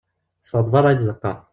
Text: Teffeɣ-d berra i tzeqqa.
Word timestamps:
Teffeɣ-d 0.43 0.67
berra 0.73 0.89
i 0.93 0.97
tzeqqa. 0.97 1.33